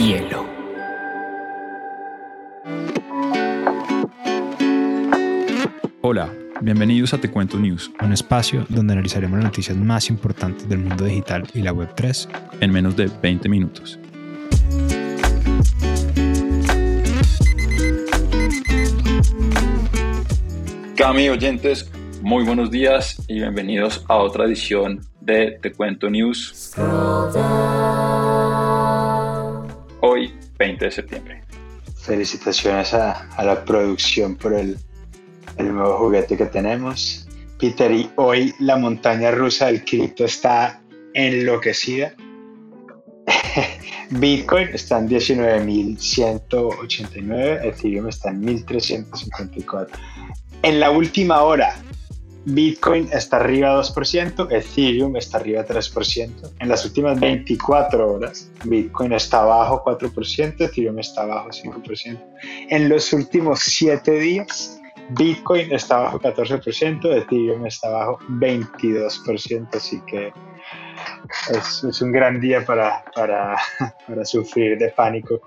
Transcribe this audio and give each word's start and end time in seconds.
hielo. 0.00 0.46
Hola, 6.00 6.32
bienvenidos 6.62 7.12
a 7.12 7.18
Te 7.18 7.30
Cuento 7.30 7.58
News, 7.58 7.90
un 8.00 8.12
espacio 8.14 8.64
donde 8.70 8.94
analizaremos 8.94 9.36
las 9.36 9.44
noticias 9.44 9.76
más 9.76 10.08
importantes 10.08 10.66
del 10.68 10.78
mundo 10.78 11.04
digital 11.04 11.46
y 11.52 11.60
la 11.60 11.74
Web3 11.74 12.28
en 12.60 12.72
menos 12.72 12.96
de 12.96 13.10
20 13.22 13.48
minutos. 13.50 13.98
Cami 20.96 21.28
oyentes, 21.28 21.90
muy 22.22 22.44
buenos 22.44 22.70
días 22.70 23.22
y 23.28 23.34
bienvenidos 23.34 24.02
a 24.08 24.16
otra 24.16 24.44
edición 24.44 25.00
de 25.20 25.58
Te 25.60 25.72
Cuento 25.72 26.08
News. 26.08 26.74
20 30.60 30.84
de 30.84 30.90
septiembre. 30.90 31.42
Felicitaciones 31.96 32.92
a, 32.94 33.28
la 33.42 33.64
producción 33.64 34.36
por 34.36 34.52
el, 34.52 34.76
el 35.56 35.74
nuevo 35.74 35.96
juguete 35.98 36.36
que 36.36 36.46
tenemos. 36.46 37.26
Peter, 37.58 37.90
y 37.90 38.10
hoy 38.16 38.54
la 38.58 38.76
montaña 38.76 39.30
rusa 39.30 39.64
del 39.66 39.82
cripto 39.84 40.26
está 40.26 40.82
enloquecida. 41.14 42.14
Bitcoin 44.10 44.68
está 44.72 44.98
en 44.98 45.08
19.189, 45.08 47.64
Ethereum 47.64 48.08
está 48.08 48.28
en 48.30 48.42
1.354. 48.42 49.88
En 50.62 50.78
la 50.78 50.90
última 50.90 51.40
hora, 51.42 51.74
Bitcoin 52.54 53.08
está 53.12 53.36
arriba 53.36 53.80
2%, 53.80 54.50
Ethereum 54.50 55.16
está 55.16 55.38
arriba 55.38 55.64
3%. 55.64 56.52
En 56.58 56.68
las 56.68 56.84
últimas 56.84 57.18
24 57.20 58.12
horas, 58.12 58.50
Bitcoin 58.64 59.12
está 59.12 59.42
abajo 59.42 59.82
4%, 59.84 60.60
Ethereum 60.60 60.98
está 60.98 61.22
abajo 61.22 61.50
5%. 61.50 62.18
En 62.68 62.88
los 62.88 63.12
últimos 63.12 63.60
7 63.60 64.10
días, 64.12 64.80
Bitcoin 65.10 65.72
está 65.72 65.96
abajo 65.96 66.20
14%, 66.20 67.16
Ethereum 67.16 67.66
está 67.66 67.88
abajo 67.88 68.18
22%, 68.28 69.68
así 69.74 70.00
que 70.06 70.32
es, 71.52 72.02
un 72.02 72.12
gran 72.12 72.40
día 72.40 72.64
para, 72.64 73.04
para, 73.14 73.56
sufrir 74.24 74.78
de 74.78 74.88
pánico 74.90 75.40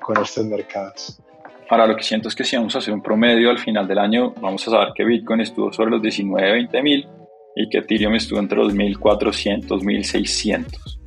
con 0.00 0.22
estos 0.22 0.46
mercados. 0.46 1.20
Ahora 1.68 1.86
lo 1.86 1.96
que 1.96 2.04
siento 2.04 2.28
es 2.28 2.34
que 2.34 2.44
si 2.44 2.56
vamos 2.56 2.74
a 2.76 2.78
hacer 2.78 2.94
un 2.94 3.02
promedio 3.02 3.50
al 3.50 3.58
final 3.58 3.88
del 3.88 3.98
año, 3.98 4.32
vamos 4.40 4.66
a 4.68 4.70
saber 4.70 4.88
que 4.94 5.04
Bitcoin 5.04 5.40
estuvo 5.40 5.72
sobre 5.72 5.90
los 5.90 6.02
19, 6.02 6.52
20 6.52 6.82
mil 6.82 7.08
y 7.56 7.68
que 7.68 7.78
Ethereum 7.78 8.14
estuvo 8.14 8.38
entre 8.38 8.58
los 8.58 8.72
1400, 8.72 9.82
1600. 9.82 11.00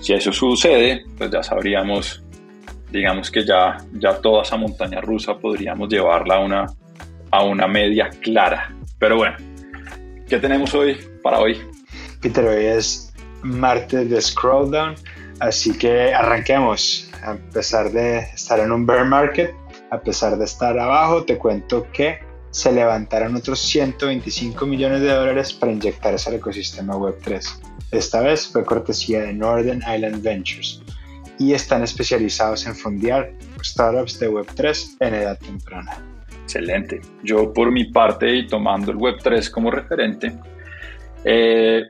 Si 0.00 0.12
eso 0.12 0.32
sucede, 0.32 1.04
pues 1.16 1.30
ya 1.30 1.42
sabríamos, 1.42 2.24
digamos 2.90 3.30
que 3.30 3.44
ya, 3.44 3.76
ya 3.92 4.20
toda 4.20 4.42
esa 4.42 4.56
montaña 4.56 5.00
rusa 5.00 5.38
podríamos 5.38 5.88
llevarla 5.88 6.36
a 6.36 6.40
una, 6.40 6.66
a 7.30 7.44
una 7.44 7.68
media 7.68 8.10
clara. 8.20 8.74
Pero 8.98 9.18
bueno, 9.18 9.36
¿qué 10.28 10.38
tenemos 10.38 10.74
hoy 10.74 10.96
para 11.22 11.38
hoy? 11.38 11.58
Peter, 12.20 12.44
hoy 12.44 12.64
es 12.64 13.14
martes 13.42 14.10
de 14.10 14.20
Scrolldown, 14.20 14.96
así 15.38 15.78
que 15.78 16.12
arranquemos. 16.12 17.08
A 17.22 17.36
pesar 17.52 17.90
de 17.90 18.18
estar 18.18 18.60
en 18.60 18.70
un 18.70 18.86
bear 18.86 19.04
market, 19.04 19.52
a 19.90 20.00
pesar 20.00 20.36
de 20.36 20.44
estar 20.44 20.78
abajo, 20.78 21.24
te 21.24 21.38
cuento 21.38 21.86
que 21.92 22.18
se 22.50 22.72
levantaron 22.72 23.36
otros 23.36 23.60
125 23.60 24.66
millones 24.66 25.02
de 25.02 25.12
dólares 25.12 25.52
para 25.52 25.72
inyectarse 25.72 26.30
al 26.30 26.36
ecosistema 26.36 26.94
Web3. 26.94 27.60
Esta 27.90 28.20
vez 28.20 28.46
fue 28.46 28.64
cortesía 28.64 29.20
de 29.22 29.32
Northern 29.32 29.80
Island 29.80 30.22
Ventures 30.22 30.82
y 31.38 31.52
están 31.52 31.82
especializados 31.82 32.66
en 32.66 32.74
fondear 32.74 33.30
startups 33.62 34.18
de 34.18 34.30
Web3 34.30 34.96
en 35.00 35.14
edad 35.14 35.38
temprana. 35.38 36.02
Excelente. 36.42 37.00
Yo 37.22 37.52
por 37.52 37.70
mi 37.70 37.84
parte 37.92 38.34
y 38.36 38.46
tomando 38.46 38.90
el 38.90 38.98
Web3 38.98 39.50
como 39.50 39.70
referente, 39.70 40.32
eh, 41.24 41.82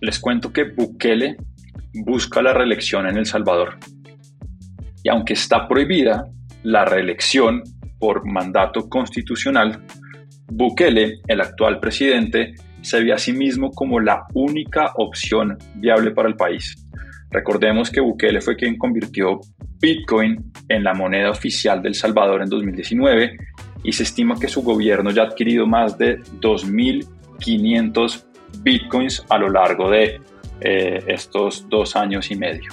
les 0.00 0.18
cuento 0.20 0.52
que 0.52 0.64
Bukele 0.64 1.36
busca 1.92 2.42
la 2.42 2.52
reelección 2.52 3.06
en 3.06 3.16
El 3.16 3.26
Salvador. 3.26 3.78
Y 5.02 5.08
aunque 5.08 5.32
está 5.32 5.66
prohibida, 5.66 6.28
la 6.66 6.84
reelección 6.84 7.62
por 8.00 8.26
mandato 8.26 8.88
constitucional, 8.88 9.84
Bukele, 10.48 11.20
el 11.28 11.40
actual 11.40 11.78
presidente, 11.78 12.54
se 12.82 13.02
ve 13.04 13.12
a 13.12 13.18
sí 13.18 13.32
mismo 13.32 13.70
como 13.70 14.00
la 14.00 14.26
única 14.34 14.92
opción 14.96 15.56
viable 15.76 16.10
para 16.10 16.28
el 16.28 16.34
país. 16.34 16.76
Recordemos 17.30 17.90
que 17.90 18.00
Bukele 18.00 18.40
fue 18.40 18.56
quien 18.56 18.76
convirtió 18.76 19.40
Bitcoin 19.80 20.52
en 20.68 20.82
la 20.82 20.92
moneda 20.92 21.30
oficial 21.30 21.80
del 21.82 21.94
Salvador 21.94 22.42
en 22.42 22.48
2019 22.48 23.36
y 23.84 23.92
se 23.92 24.02
estima 24.02 24.34
que 24.38 24.48
su 24.48 24.62
gobierno 24.62 25.10
ya 25.10 25.22
ha 25.22 25.26
adquirido 25.26 25.68
más 25.68 25.96
de 25.96 26.18
2.500 26.40 28.24
Bitcoins 28.62 29.24
a 29.28 29.38
lo 29.38 29.50
largo 29.50 29.88
de 29.88 30.20
eh, 30.60 31.04
estos 31.06 31.68
dos 31.68 31.94
años 31.94 32.28
y 32.32 32.36
medio. 32.36 32.72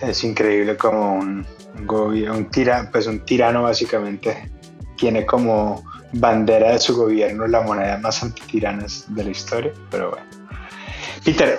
Es 0.00 0.22
increíble 0.22 0.76
como 0.76 1.14
un, 1.14 1.46
un, 1.78 2.50
tira, 2.50 2.88
pues 2.90 3.06
un 3.06 3.24
tirano 3.24 3.62
básicamente 3.62 4.50
tiene 4.96 5.26
como 5.26 5.84
bandera 6.12 6.72
de 6.72 6.78
su 6.78 6.96
gobierno 6.96 7.46
la 7.46 7.62
moneda 7.62 7.98
más 7.98 8.22
antitirana 8.22 8.86
de 9.08 9.24
la 9.24 9.30
historia, 9.30 9.72
pero 9.90 10.10
bueno. 10.10 10.26
Peter, 11.24 11.58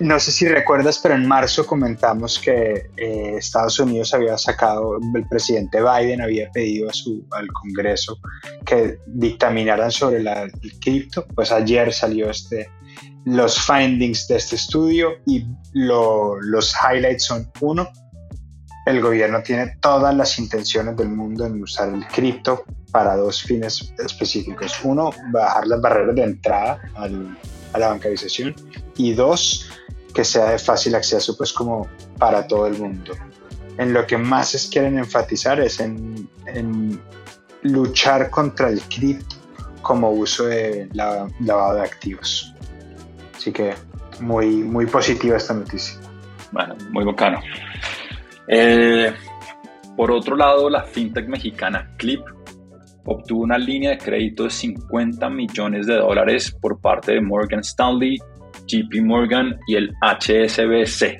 no 0.00 0.18
sé 0.18 0.32
si 0.32 0.48
recuerdas, 0.48 0.98
pero 0.98 1.14
en 1.14 1.26
marzo 1.26 1.66
comentamos 1.66 2.38
que 2.38 2.90
eh, 2.96 3.36
Estados 3.36 3.78
Unidos 3.78 4.12
había 4.12 4.36
sacado, 4.36 4.98
el 5.14 5.28
presidente 5.28 5.78
Biden 5.80 6.20
había 6.20 6.50
pedido 6.50 6.90
a 6.90 6.92
su, 6.92 7.24
al 7.30 7.46
Congreso 7.52 8.18
que 8.66 8.98
dictaminaran 9.06 9.92
sobre 9.92 10.22
la, 10.22 10.42
el 10.42 10.80
cripto. 10.80 11.24
Pues 11.34 11.52
ayer 11.52 11.92
salió 11.92 12.28
este, 12.28 12.68
los 13.24 13.60
findings 13.64 14.26
de 14.26 14.36
este 14.36 14.56
estudio 14.56 15.12
y 15.26 15.46
los 15.72 16.74
highlights 16.82 17.24
son 17.24 17.50
uno, 17.60 17.88
el 18.86 19.00
gobierno 19.00 19.42
tiene 19.42 19.76
todas 19.80 20.14
las 20.14 20.38
intenciones 20.38 20.96
del 20.96 21.08
mundo 21.08 21.46
en 21.46 21.62
usar 21.62 21.88
el 21.88 22.06
cripto 22.06 22.64
para 22.90 23.16
dos 23.16 23.42
fines 23.42 23.92
específicos. 23.98 24.78
Uno, 24.84 25.10
bajar 25.32 25.66
las 25.66 25.80
barreras 25.80 26.14
de 26.14 26.22
entrada 26.22 26.80
a 26.94 27.78
la 27.78 27.88
bancarización 27.88 28.54
y 28.96 29.14
dos, 29.14 29.70
que 30.14 30.24
sea 30.24 30.50
de 30.50 30.58
fácil 30.58 30.94
acceso 30.94 31.36
pues 31.36 31.52
como 31.52 31.88
para 32.18 32.46
todo 32.46 32.66
el 32.66 32.78
mundo. 32.78 33.14
En 33.78 33.92
lo 33.92 34.06
que 34.06 34.16
más 34.16 34.68
quieren 34.70 34.98
enfatizar 34.98 35.60
es 35.60 35.80
en, 35.80 36.28
luchar 37.62 38.28
contra 38.28 38.68
el 38.68 38.80
cripto 38.82 39.36
como 39.80 40.10
uso 40.10 40.44
de 40.44 40.88
lavado 40.92 41.76
de 41.76 41.82
activos. 41.82 42.54
Así 43.34 43.52
que 43.52 43.74
muy, 44.20 44.46
muy 44.46 44.86
positiva 44.86 45.36
esta 45.36 45.54
noticia. 45.54 45.98
Bueno, 46.52 46.76
muy 46.90 47.04
bacano. 47.04 47.40
Eh, 48.48 49.12
por 49.96 50.10
otro 50.10 50.36
lado, 50.36 50.68
la 50.68 50.82
fintech 50.84 51.28
mexicana 51.28 51.94
Clip 51.96 52.20
obtuvo 53.06 53.42
una 53.42 53.58
línea 53.58 53.90
de 53.90 53.98
crédito 53.98 54.44
de 54.44 54.50
50 54.50 55.28
millones 55.30 55.86
de 55.86 55.96
dólares 55.96 56.56
por 56.60 56.80
parte 56.80 57.12
de 57.12 57.20
Morgan 57.20 57.60
Stanley, 57.60 58.18
JP 58.66 59.02
Morgan 59.02 59.58
y 59.66 59.76
el 59.76 59.90
HSBC. 60.00 61.18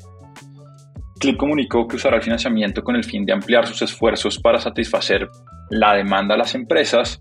Clip 1.21 1.37
comunicó 1.37 1.87
que 1.87 1.97
usará 1.97 2.17
el 2.17 2.23
financiamiento 2.23 2.83
con 2.83 2.97
el 2.97 3.05
fin 3.05 3.25
de 3.25 3.33
ampliar 3.33 3.67
sus 3.67 3.83
esfuerzos 3.83 4.39
para 4.39 4.59
satisfacer 4.59 5.29
la 5.71 5.95
demanda 5.95 6.35
de 6.35 6.39
las 6.39 6.55
empresas 6.55 7.21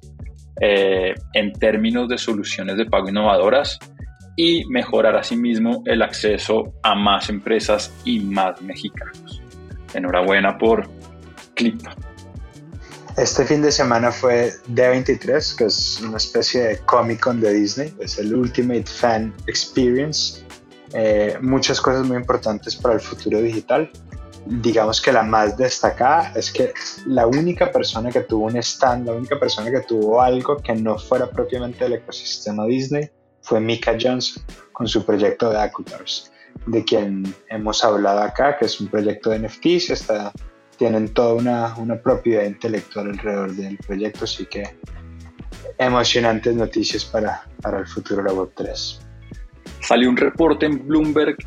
eh, 0.61 1.13
en 1.33 1.53
términos 1.53 2.07
de 2.07 2.17
soluciones 2.17 2.77
de 2.77 2.85
pago 2.85 3.09
innovadoras 3.09 3.79
y 4.35 4.65
mejorar 4.65 5.15
asimismo 5.15 5.83
el 5.85 6.01
acceso 6.01 6.73
a 6.83 6.95
más 6.95 7.29
empresas 7.29 7.93
y 8.03 8.19
más 8.19 8.61
mexicanos. 8.61 9.22
Enhorabuena 9.93 10.57
por 10.57 10.89
Clip. 11.55 11.81
Este 13.15 13.45
fin 13.45 13.61
de 13.61 13.71
semana 13.71 14.11
fue 14.11 14.53
D23, 14.69 15.55
que 15.55 15.65
es 15.65 16.01
una 16.01 16.17
especie 16.17 16.63
de 16.63 16.77
Comic 16.79 17.19
Con 17.19 17.39
de 17.39 17.53
Disney, 17.53 17.93
es 17.99 18.17
el 18.17 18.33
Ultimate 18.33 18.85
Fan 18.85 19.31
Experience. 19.45 20.43
Eh, 20.93 21.37
muchas 21.39 21.79
cosas 21.79 22.07
muy 22.07 22.17
importantes 22.17 22.75
para 22.75 22.95
el 22.95 22.99
futuro 22.99 23.39
digital. 23.39 23.91
Digamos 24.47 24.99
que 24.99 25.11
la 25.11 25.21
más 25.21 25.55
destacada 25.57 26.33
es 26.35 26.51
que 26.51 26.73
la 27.05 27.27
única 27.27 27.71
persona 27.71 28.09
que 28.09 28.21
tuvo 28.21 28.47
un 28.47 28.57
stand, 28.57 29.05
la 29.05 29.13
única 29.13 29.39
persona 29.39 29.69
que 29.69 29.81
tuvo 29.81 30.19
algo 30.19 30.57
que 30.57 30.73
no 30.73 30.97
fuera 30.97 31.29
propiamente 31.29 31.83
del 31.83 31.93
ecosistema 31.93 32.65
Disney 32.65 33.09
fue 33.41 33.59
Mika 33.59 33.95
Johnson 33.99 34.43
con 34.71 34.87
su 34.87 35.05
proyecto 35.05 35.51
de 35.51 35.61
Acuitars 35.61 36.32
de 36.65 36.83
quien 36.83 37.23
hemos 37.49 37.83
hablado 37.83 38.21
acá, 38.21 38.57
que 38.57 38.65
es 38.65 38.79
un 38.79 38.87
proyecto 38.87 39.29
de 39.29 39.39
NFTs, 39.39 39.89
está, 39.89 40.31
tienen 40.77 41.13
toda 41.13 41.33
una, 41.33 41.75
una 41.77 42.01
propiedad 42.01 42.43
intelectual 42.45 43.09
alrededor 43.09 43.53
del 43.53 43.77
proyecto, 43.77 44.25
así 44.25 44.45
que 44.45 44.63
emocionantes 45.77 46.55
noticias 46.55 47.03
para, 47.05 47.45
para 47.61 47.79
el 47.79 47.87
futuro 47.87 48.23
de 48.23 48.29
la 48.29 48.35
Web3. 48.35 48.99
Salió 49.81 50.09
un 50.09 50.17
reporte 50.17 50.65
en 50.65 50.87
Bloomberg 50.87 51.37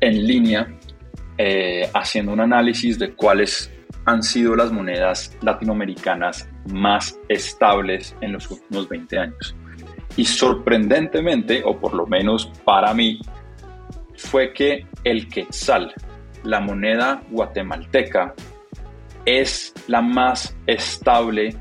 en 0.00 0.26
línea 0.26 0.68
eh, 1.38 1.88
haciendo 1.94 2.32
un 2.32 2.40
análisis 2.40 2.98
de 2.98 3.14
cuáles 3.14 3.70
han 4.06 4.22
sido 4.22 4.56
las 4.56 4.72
monedas 4.72 5.36
latinoamericanas 5.42 6.48
más 6.68 7.18
estables 7.28 8.14
en 8.20 8.32
los 8.32 8.50
últimos 8.50 8.88
20 8.88 9.18
años. 9.18 9.54
Y 10.16 10.24
sorprendentemente, 10.24 11.62
o 11.64 11.78
por 11.78 11.92
lo 11.92 12.06
menos 12.06 12.50
para 12.64 12.94
mí, 12.94 13.20
fue 14.16 14.52
que 14.52 14.86
el 15.04 15.28
quetzal, 15.28 15.92
la 16.44 16.60
moneda 16.60 17.22
guatemalteca, 17.30 18.34
es 19.24 19.74
la 19.88 20.00
más 20.00 20.56
estable 20.66 21.54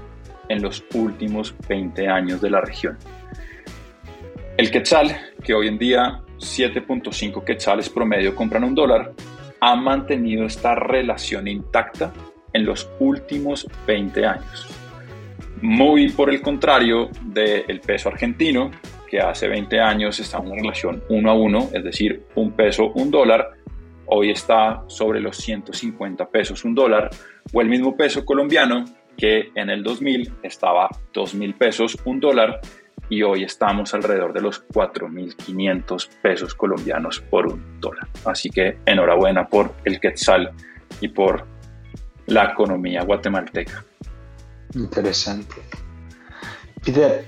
en 0.49 0.61
los 0.61 0.83
últimos 0.93 1.55
20 1.67 2.07
años 2.07 2.41
de 2.41 2.49
la 2.49 2.61
región. 2.61 2.97
El 4.57 4.71
quetzal, 4.71 5.33
que 5.43 5.53
hoy 5.53 5.67
en 5.67 5.77
día 5.77 6.21
7.5 6.37 7.43
quetzales 7.43 7.89
promedio 7.89 8.35
compran 8.35 8.63
un 8.63 8.75
dólar, 8.75 9.13
ha 9.59 9.75
mantenido 9.75 10.45
esta 10.45 10.75
relación 10.75 11.47
intacta 11.47 12.13
en 12.53 12.65
los 12.65 12.89
últimos 12.99 13.67
20 13.87 14.25
años. 14.25 14.67
Muy 15.61 16.09
por 16.09 16.29
el 16.29 16.41
contrario 16.41 17.09
del 17.21 17.81
peso 17.81 18.09
argentino, 18.09 18.71
hace 19.19 19.47
20 19.47 19.79
años 19.79 20.19
estaba 20.19 20.43
en 20.43 20.51
una 20.51 20.61
relación 20.61 21.03
1 21.09 21.29
a 21.29 21.33
1, 21.33 21.69
es 21.73 21.83
decir, 21.83 22.23
un 22.35 22.51
peso, 22.53 22.91
un 22.95 23.11
dólar, 23.11 23.51
hoy 24.07 24.31
está 24.31 24.83
sobre 24.87 25.19
los 25.19 25.37
150 25.37 26.29
pesos 26.29 26.63
un 26.65 26.75
dólar, 26.75 27.09
o 27.53 27.61
el 27.61 27.67
mismo 27.67 27.95
peso 27.95 28.23
colombiano 28.25 28.85
que 29.17 29.49
en 29.55 29.69
el 29.69 29.83
2000 29.83 30.33
estaba 30.43 30.89
2.000 31.13 31.57
pesos 31.57 31.97
un 32.05 32.19
dólar 32.19 32.59
y 33.09 33.21
hoy 33.21 33.43
estamos 33.43 33.93
alrededor 33.93 34.33
de 34.33 34.41
los 34.41 34.67
4.500 34.67 36.09
pesos 36.21 36.55
colombianos 36.55 37.21
por 37.21 37.47
un 37.47 37.79
dólar. 37.79 38.07
Así 38.25 38.49
que 38.49 38.79
enhorabuena 38.85 39.47
por 39.47 39.73
el 39.85 39.99
quetzal 39.99 40.51
y 41.01 41.09
por 41.09 41.45
la 42.27 42.45
economía 42.45 43.03
guatemalteca. 43.03 43.83
Interesante. 44.73 45.55
Peter, 46.83 47.25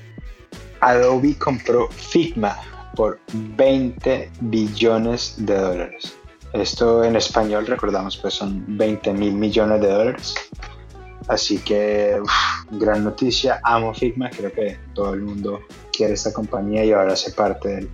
Adobe 0.81 1.35
compró 1.37 1.89
Figma 1.89 2.57
por 2.95 3.19
20 3.33 4.31
billones 4.41 5.35
de 5.37 5.55
dólares. 5.55 6.17
Esto 6.53 7.03
en 7.03 7.15
español, 7.15 7.67
recordamos, 7.67 8.17
pues 8.17 8.33
son 8.33 8.63
20 8.67 9.13
mil 9.13 9.33
millones 9.33 9.81
de 9.81 9.89
dólares. 9.89 10.35
Así 11.27 11.59
que, 11.59 12.19
gran 12.71 13.03
noticia. 13.03 13.59
Amo 13.63 13.93
Figma, 13.93 14.29
creo 14.29 14.51
que 14.51 14.79
todo 14.93 15.13
el 15.13 15.21
mundo 15.21 15.59
quiere 15.91 16.13
esta 16.13 16.33
compañía 16.33 16.85
y 16.85 16.91
ahora 16.91 17.13
hace 17.13 17.31
parte 17.31 17.69
del 17.69 17.89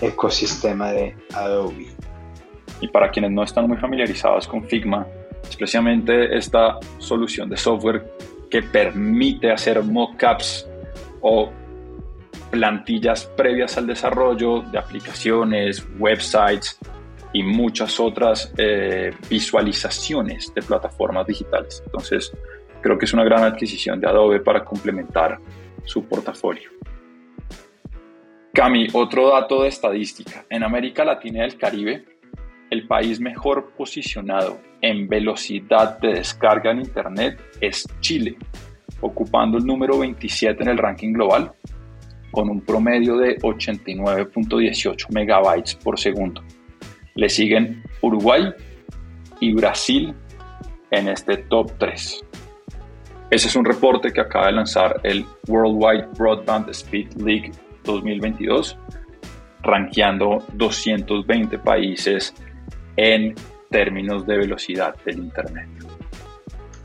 ecosistema 0.00 0.90
de 0.92 1.14
Adobe. 1.34 1.88
Y 2.80 2.88
para 2.88 3.10
quienes 3.10 3.30
no 3.30 3.44
están 3.44 3.68
muy 3.68 3.76
familiarizados 3.76 4.48
con 4.48 4.64
Figma, 4.64 5.06
especialmente 5.48 6.36
esta 6.36 6.78
solución 6.98 7.48
de 7.48 7.56
software 7.56 8.04
que 8.50 8.62
permite 8.62 9.52
hacer 9.52 9.82
mockups 9.82 10.66
o 11.20 11.50
plantillas 12.52 13.24
previas 13.34 13.78
al 13.78 13.86
desarrollo 13.86 14.60
de 14.60 14.78
aplicaciones, 14.78 15.84
websites 15.98 16.78
y 17.32 17.42
muchas 17.42 17.98
otras 17.98 18.52
eh, 18.58 19.10
visualizaciones 19.30 20.52
de 20.54 20.60
plataformas 20.60 21.26
digitales. 21.26 21.82
Entonces, 21.86 22.30
creo 22.82 22.98
que 22.98 23.06
es 23.06 23.14
una 23.14 23.24
gran 23.24 23.42
adquisición 23.42 23.98
de 23.98 24.06
Adobe 24.06 24.40
para 24.40 24.62
complementar 24.62 25.38
su 25.84 26.04
portafolio. 26.04 26.70
Cami, 28.52 28.88
otro 28.92 29.30
dato 29.30 29.62
de 29.62 29.68
estadística. 29.68 30.44
En 30.50 30.62
América 30.62 31.06
Latina 31.06 31.38
y 31.38 31.48
el 31.48 31.56
Caribe, 31.56 32.04
el 32.68 32.86
país 32.86 33.18
mejor 33.18 33.72
posicionado 33.78 34.58
en 34.82 35.08
velocidad 35.08 35.98
de 36.00 36.08
descarga 36.08 36.70
en 36.70 36.80
Internet 36.80 37.40
es 37.62 37.88
Chile, 38.00 38.36
ocupando 39.00 39.56
el 39.56 39.64
número 39.64 39.98
27 39.98 40.62
en 40.62 40.68
el 40.68 40.76
ranking 40.76 41.14
global, 41.14 41.52
con 42.32 42.50
un 42.50 42.60
promedio 42.60 43.16
de 43.18 43.38
89.18 43.38 45.10
megabytes 45.10 45.76
por 45.76 46.00
segundo. 46.00 46.42
Le 47.14 47.28
siguen 47.28 47.84
Uruguay 48.00 48.52
y 49.38 49.52
Brasil 49.54 50.14
en 50.90 51.08
este 51.08 51.36
top 51.36 51.70
3. 51.78 52.24
Ese 53.30 53.48
es 53.48 53.56
un 53.56 53.64
reporte 53.64 54.12
que 54.12 54.20
acaba 54.20 54.46
de 54.46 54.52
lanzar 54.52 55.00
el 55.04 55.24
Worldwide 55.48 56.08
Broadband 56.18 56.68
Speed 56.70 57.14
League 57.14 57.52
2022, 57.84 58.76
rankeando 59.62 60.44
220 60.54 61.58
países 61.58 62.34
en 62.96 63.34
términos 63.70 64.26
de 64.26 64.36
velocidad 64.36 64.94
del 65.04 65.18
Internet. 65.20 65.68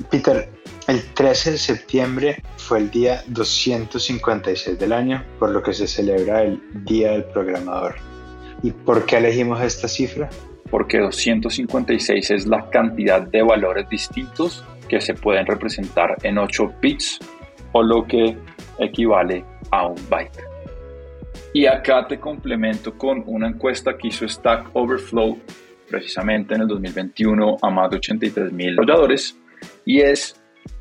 Peter, 0.09 0.49
el 0.87 1.03
13 1.13 1.51
de 1.51 1.57
septiembre 1.57 2.43
fue 2.55 2.79
el 2.79 2.91
día 2.91 3.21
256 3.27 4.79
del 4.79 4.93
año, 4.93 5.23
por 5.37 5.49
lo 5.49 5.61
que 5.61 5.73
se 5.73 5.87
celebra 5.87 6.43
el 6.43 6.61
Día 6.85 7.11
del 7.11 7.25
Programador. 7.25 7.95
¿Y 8.63 8.71
por 8.71 9.05
qué 9.05 9.17
elegimos 9.17 9.61
esta 9.61 9.87
cifra? 9.87 10.29
Porque 10.71 10.99
256 10.99 12.31
es 12.31 12.47
la 12.47 12.69
cantidad 12.69 13.21
de 13.21 13.41
valores 13.41 13.87
distintos 13.89 14.63
que 14.87 15.01
se 15.01 15.13
pueden 15.13 15.45
representar 15.45 16.17
en 16.23 16.37
8 16.37 16.73
bits 16.81 17.19
o 17.73 17.83
lo 17.83 18.05
que 18.05 18.37
equivale 18.79 19.43
a 19.71 19.87
un 19.87 19.97
byte. 20.09 20.39
Y 21.53 21.65
acá 21.65 22.07
te 22.07 22.19
complemento 22.19 22.97
con 22.97 23.23
una 23.25 23.47
encuesta 23.47 23.97
que 23.97 24.07
hizo 24.07 24.27
Stack 24.27 24.69
Overflow 24.73 25.37
precisamente 25.89 26.55
en 26.55 26.61
el 26.61 26.67
2021 26.67 27.57
a 27.61 27.69
más 27.69 27.89
de 27.89 27.97
83 27.97 28.51
mil 28.51 28.75
y 29.85 30.01
es, 30.01 30.35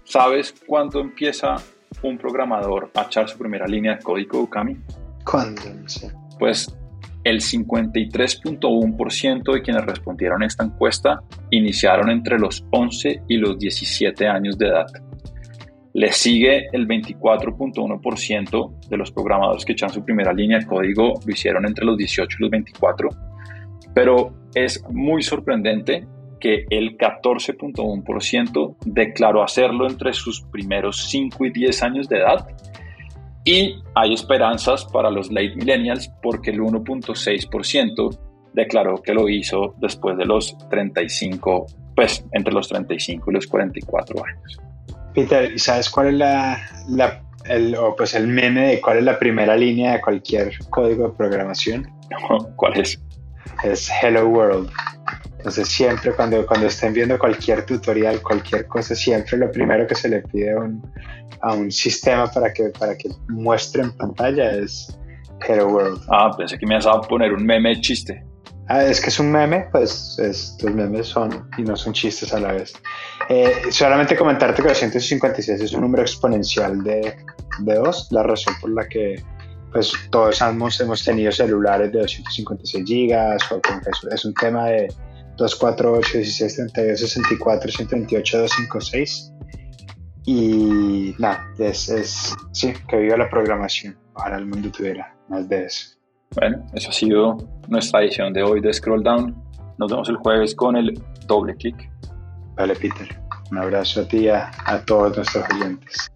¿sabes 0.06 0.54
cuándo 0.66 1.00
empieza 1.00 1.56
un 2.02 2.16
programador 2.16 2.90
a 2.94 3.02
echar 3.02 3.28
su 3.28 3.36
primera 3.36 3.66
línea 3.66 3.96
de 3.96 4.02
código 4.02 4.40
Ukami? 4.40 4.78
¿Cuándo? 5.24 5.60
Sé. 5.86 6.10
Pues 6.38 6.74
el 7.24 7.40
53.1% 7.40 9.52
de 9.52 9.62
quienes 9.62 9.84
respondieron 9.84 10.42
a 10.42 10.46
esta 10.46 10.64
encuesta 10.64 11.22
iniciaron 11.50 12.08
entre 12.10 12.38
los 12.38 12.64
11 12.70 13.24
y 13.28 13.36
los 13.36 13.58
17 13.58 14.26
años 14.28 14.56
de 14.56 14.68
edad. 14.68 14.86
Le 15.92 16.12
sigue 16.12 16.68
el 16.72 16.86
24.1% 16.86 18.88
de 18.88 18.96
los 18.96 19.10
programadores 19.10 19.64
que 19.64 19.72
echan 19.72 19.90
su 19.90 20.04
primera 20.04 20.32
línea 20.32 20.60
de 20.60 20.66
código 20.66 21.14
lo 21.24 21.32
hicieron 21.32 21.66
entre 21.66 21.84
los 21.84 21.96
18 21.96 22.36
y 22.38 22.42
los 22.42 22.50
24. 22.50 23.08
Pero 23.94 24.32
es 24.54 24.84
muy 24.90 25.22
sorprendente 25.22 26.06
que 26.38 26.66
el 26.70 26.96
14.1% 26.96 28.76
declaró 28.84 29.42
hacerlo 29.42 29.88
entre 29.88 30.12
sus 30.12 30.42
primeros 30.42 31.08
5 31.08 31.46
y 31.46 31.50
10 31.50 31.82
años 31.82 32.08
de 32.08 32.18
edad 32.18 32.46
y 33.46 33.80
hay 33.94 34.12
esperanzas 34.12 34.84
para 34.86 35.08
los 35.08 35.30
late 35.30 35.54
millennials 35.54 36.10
porque 36.20 36.50
el 36.50 36.60
1.6% 36.60 38.18
declaró 38.52 39.00
que 39.00 39.14
lo 39.14 39.28
hizo 39.28 39.76
después 39.78 40.18
de 40.18 40.24
los 40.24 40.56
35, 40.68 41.66
pues 41.94 42.24
entre 42.32 42.52
los 42.52 42.68
35 42.68 43.30
y 43.30 43.34
los 43.34 43.46
44 43.46 44.24
años. 44.24 44.60
Peter, 45.14 45.58
¿sabes 45.60 45.88
cuál 45.88 46.08
es 46.08 46.14
la, 46.14 47.22
el, 47.44 47.76
o 47.76 47.94
pues 47.94 48.14
el 48.14 48.26
meme 48.26 48.66
de 48.66 48.80
cuál 48.80 48.98
es 48.98 49.04
la 49.04 49.16
primera 49.16 49.56
línea 49.56 49.92
de 49.92 50.00
cualquier 50.00 50.52
código 50.68 51.08
de 51.08 51.14
programación? 51.14 51.88
¿Cuál 52.56 52.80
es? 52.80 53.00
Es 53.62 53.90
Hello 54.02 54.26
World. 54.26 54.70
Entonces 55.46 55.68
siempre 55.68 56.12
cuando, 56.12 56.44
cuando 56.44 56.66
estén 56.66 56.92
viendo 56.92 57.16
cualquier 57.20 57.64
tutorial, 57.64 58.20
cualquier 58.20 58.66
cosa, 58.66 58.96
siempre 58.96 59.38
lo 59.38 59.48
primero 59.52 59.86
que 59.86 59.94
se 59.94 60.08
le 60.08 60.22
pide 60.22 60.50
a 60.50 60.58
un, 60.58 60.82
a 61.40 61.54
un 61.54 61.70
sistema 61.70 62.26
para 62.26 62.52
que, 62.52 62.70
para 62.76 62.96
que 62.98 63.10
muestre 63.28 63.82
en 63.84 63.92
pantalla 63.92 64.50
es 64.50 64.98
Hello 65.46 65.68
World. 65.68 66.02
Ah, 66.08 66.32
pensé 66.36 66.58
que 66.58 66.66
me 66.66 66.74
ibas 66.74 66.88
a 66.88 67.00
poner 67.00 67.32
un 67.32 67.46
meme 67.46 67.80
chiste. 67.80 68.24
Ah, 68.66 68.86
es 68.86 69.00
que 69.00 69.10
es 69.10 69.20
un 69.20 69.30
meme, 69.30 69.68
pues 69.70 70.18
estos 70.18 70.74
memes 70.74 71.06
son 71.06 71.48
y 71.56 71.62
no 71.62 71.76
son 71.76 71.92
chistes 71.92 72.34
a 72.34 72.40
la 72.40 72.52
vez. 72.52 72.72
Eh, 73.28 73.52
solamente 73.70 74.16
comentarte 74.16 74.60
que 74.60 74.68
256 74.70 75.60
es 75.60 75.72
un 75.74 75.82
número 75.82 76.02
exponencial 76.02 76.82
de, 76.82 77.14
de 77.60 77.74
2, 77.76 78.08
la 78.10 78.24
razón 78.24 78.54
por 78.60 78.70
la 78.70 78.88
que 78.88 79.22
pues 79.72 79.92
todos 80.10 80.40
hemos, 80.40 80.80
hemos 80.80 81.04
tenido 81.04 81.30
celulares 81.30 81.92
de 81.92 82.00
256 82.00 82.84
gigas, 82.84 83.52
o 83.52 83.60
es 84.12 84.24
un 84.24 84.34
tema 84.34 84.66
de 84.66 84.88
248, 85.36 86.18
16, 86.18 86.56
32, 86.56 87.00
64, 87.00 87.70
128, 87.70 88.38
256. 88.38 89.32
Y 90.26 91.14
nada, 91.18 91.46
es, 91.58 91.88
es, 91.88 92.34
sí, 92.52 92.72
que 92.88 92.96
viva 92.96 93.16
la 93.16 93.30
programación. 93.30 93.96
Ojalá 94.14 94.38
el 94.38 94.46
mundo 94.46 94.70
tuviera 94.70 95.14
más 95.28 95.48
de 95.48 95.66
eso. 95.66 95.96
Bueno, 96.34 96.66
eso 96.74 96.90
ha 96.90 96.92
sido 96.92 97.36
nuestra 97.68 98.02
edición 98.02 98.32
de 98.32 98.42
hoy 98.42 98.60
de 98.60 98.72
Scroll 98.72 99.02
Down. 99.02 99.34
Nos 99.78 99.90
vemos 99.90 100.08
el 100.08 100.16
jueves 100.16 100.54
con 100.54 100.76
el 100.76 101.00
doble 101.26 101.54
clic. 101.56 101.76
Vale, 102.56 102.74
Peter. 102.74 103.20
Un 103.50 103.58
abrazo 103.58 104.00
a 104.00 104.08
ti 104.08 104.18
y 104.18 104.28
a, 104.28 104.50
a 104.64 104.84
todos 104.84 105.16
nuestros 105.16 105.44
oyentes. 105.54 106.08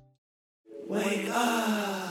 Wake 0.88 1.28
up. 1.28 2.10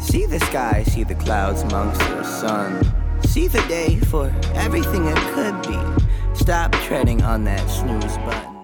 See 0.00 0.26
the 0.26 0.38
sky, 0.38 0.84
see 0.84 1.02
the 1.02 1.14
clouds 1.14 1.62
amongst 1.62 1.98
the 2.00 2.24
sun. 2.24 2.78
See 3.22 3.48
the 3.48 3.62
day 3.68 3.98
for 4.10 4.30
everything 4.54 5.06
it 5.06 5.16
could 5.34 5.60
be. 5.66 6.03
Stop 6.34 6.72
treading 6.72 7.22
on 7.22 7.44
that 7.44 7.68
snooze 7.70 8.18
button. 8.18 8.54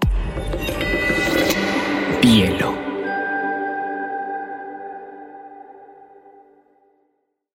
Bielo. 2.20 2.79